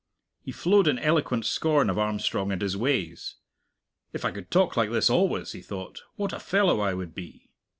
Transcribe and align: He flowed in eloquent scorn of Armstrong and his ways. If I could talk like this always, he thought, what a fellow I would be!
He 0.41 0.51
flowed 0.51 0.87
in 0.87 0.97
eloquent 0.97 1.45
scorn 1.45 1.87
of 1.87 1.99
Armstrong 1.99 2.51
and 2.51 2.63
his 2.63 2.75
ways. 2.75 3.35
If 4.13 4.25
I 4.25 4.31
could 4.31 4.49
talk 4.49 4.75
like 4.75 4.89
this 4.89 5.11
always, 5.11 5.51
he 5.51 5.61
thought, 5.61 6.01
what 6.15 6.33
a 6.33 6.39
fellow 6.39 6.79
I 6.79 6.95
would 6.95 7.13
be! 7.13 7.51